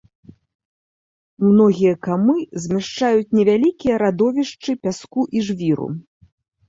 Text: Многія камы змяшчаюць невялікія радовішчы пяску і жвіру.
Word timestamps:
Многія 1.49 1.93
камы 2.07 2.35
змяшчаюць 2.63 3.35
невялікія 3.41 4.01
радовішчы 4.07 4.71
пяску 4.87 5.21
і 5.39 5.49
жвіру. 5.51 5.87